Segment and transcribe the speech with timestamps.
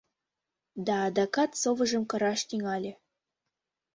[0.85, 2.91] Да адакат совыжым кыраш тӱҥале.